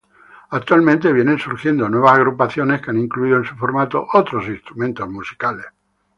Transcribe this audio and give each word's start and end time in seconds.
Actualmente 0.49 1.13
vienen 1.13 1.37
surgiendo 1.37 1.87
nuevas 1.87 2.13
agrupaciones 2.13 2.81
que 2.81 2.89
han 2.89 2.97
incluido 2.97 3.37
en 3.37 3.45
su 3.45 3.55
formato 3.55 4.07
otros 4.13 4.47
instrumentos 4.47 5.07
musicales. 5.07 5.67